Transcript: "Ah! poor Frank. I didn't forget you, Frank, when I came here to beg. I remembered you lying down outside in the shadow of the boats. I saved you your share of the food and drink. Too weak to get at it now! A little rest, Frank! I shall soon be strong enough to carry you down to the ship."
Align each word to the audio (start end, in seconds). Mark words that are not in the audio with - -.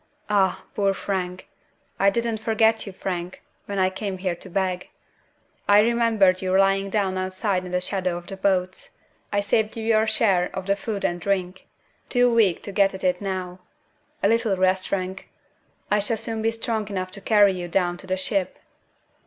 "Ah! 0.31 0.63
poor 0.73 0.95
Frank. 0.95 1.47
I 1.99 2.09
didn't 2.09 2.39
forget 2.39 2.87
you, 2.87 2.91
Frank, 2.91 3.43
when 3.67 3.77
I 3.77 3.91
came 3.91 4.17
here 4.17 4.33
to 4.33 4.49
beg. 4.49 4.89
I 5.67 5.81
remembered 5.81 6.41
you 6.41 6.57
lying 6.57 6.89
down 6.89 7.19
outside 7.19 7.65
in 7.65 7.71
the 7.71 7.79
shadow 7.79 8.17
of 8.17 8.25
the 8.25 8.35
boats. 8.35 8.97
I 9.31 9.41
saved 9.41 9.77
you 9.77 9.83
your 9.83 10.07
share 10.07 10.49
of 10.55 10.65
the 10.65 10.75
food 10.75 11.05
and 11.05 11.21
drink. 11.21 11.67
Too 12.09 12.33
weak 12.33 12.63
to 12.63 12.71
get 12.71 12.95
at 12.95 13.03
it 13.03 13.21
now! 13.21 13.59
A 14.23 14.27
little 14.27 14.57
rest, 14.57 14.87
Frank! 14.87 15.29
I 15.91 15.99
shall 15.99 16.17
soon 16.17 16.41
be 16.41 16.49
strong 16.49 16.87
enough 16.87 17.11
to 17.11 17.21
carry 17.21 17.53
you 17.53 17.67
down 17.67 17.97
to 17.97 18.07
the 18.07 18.17
ship." 18.17 18.57